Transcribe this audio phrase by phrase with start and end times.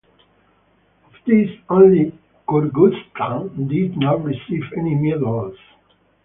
[1.05, 2.17] Of these, only
[2.47, 5.55] Kyrgyzstan did not receive any medals.